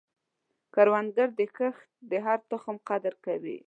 کروندګر 0.73 1.27
د 1.39 1.41
کښت 1.57 1.87
د 2.09 2.13
هر 2.25 2.39
تخم 2.49 2.75
قدر 2.89 3.13
کوي 3.25 3.57